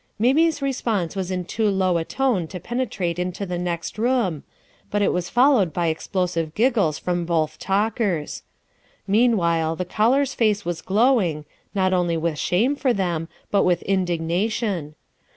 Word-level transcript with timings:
Mamie's 0.17 0.63
response 0.63 1.15
was 1.15 1.29
in 1.29 1.45
too 1.45 1.69
low 1.69 1.99
a 1.99 2.03
tone 2.03 2.47
to 2.47 2.59
penetrate 2.59 3.19
into 3.19 3.45
the 3.45 3.59
next 3.59 3.99
room, 3.99 4.41
but 4.89 5.03
it 5.03 5.13
was 5.13 5.29
followed 5.29 5.71
by 5.71 5.89
explosive 5.89 6.55
giggles 6.55 6.97
from 6.97 7.23
both 7.23 7.59
talkers. 7.59 8.41
Meanwhile, 9.05 9.75
the 9.75 9.85
caller's 9.85 10.33
face 10.33 10.65
was 10.65 10.81
glowing, 10.81 11.45
not 11.75 11.93
only 11.93 12.17
with 12.17 12.39
shame 12.39 12.75
for 12.75 12.93
them, 12.93 13.27
but 13.51 13.61
with 13.61 13.83
indigna 13.87 14.51
tion. 14.51 14.95